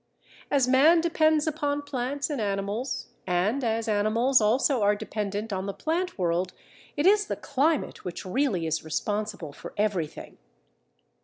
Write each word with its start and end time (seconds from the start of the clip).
As 0.49 0.67
man 0.67 0.99
depends 0.99 1.45
upon 1.45 1.83
plants 1.83 2.31
and 2.31 2.41
animals, 2.41 3.09
and 3.27 3.63
as 3.63 3.87
animals 3.87 4.41
also 4.41 4.81
are 4.81 4.95
dependent 4.95 5.53
on 5.53 5.67
the 5.67 5.75
plant 5.75 6.17
world, 6.17 6.53
it 6.97 7.05
is 7.05 7.27
the 7.27 7.35
climate 7.35 8.03
which 8.03 8.25
really 8.25 8.65
is 8.65 8.83
responsible 8.83 9.53
for 9.53 9.75
everything. 9.77 10.39